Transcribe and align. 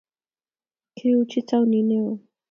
kiuchi 0.95 1.39
taunit 1.47 1.85
neoo 1.87 2.15